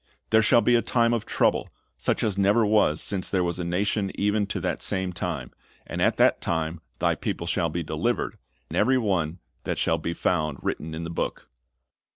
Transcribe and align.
"There 0.31 0.41
shall 0.41 0.61
be 0.61 0.73
a 0.73 0.81
time 0.81 1.13
of 1.13 1.27
trouble, 1.27 1.69
such 1.95 2.23
as 2.23 2.35
never 2.35 2.65
was 2.65 2.99
since 3.03 3.29
there 3.29 3.43
was 3.43 3.59
a 3.59 3.63
nation 3.63 4.11
even 4.15 4.47
to 4.47 4.59
that 4.59 4.81
same 4.81 5.13
time; 5.13 5.51
and 5.85 6.01
at 6.01 6.17
that 6.17 6.41
time 6.41 6.81
Thy 6.97 7.13
people 7.13 7.45
shall 7.45 7.69
be 7.69 7.83
delivered, 7.83 8.39
every 8.73 8.97
one 8.97 9.37
that 9.63 9.77
shall 9.77 9.99
be 9.99 10.15
found 10.15 10.57
written 10.63 10.95
in 10.95 11.03
the 11.03 11.11
book."" 11.11 11.47